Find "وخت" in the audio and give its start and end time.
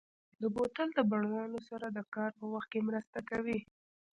2.53-2.67